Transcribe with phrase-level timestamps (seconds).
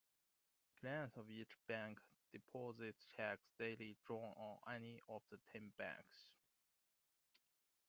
[0.81, 1.99] Clients of each bank
[2.31, 6.25] deposit checks daily drawn on any of the ten banks.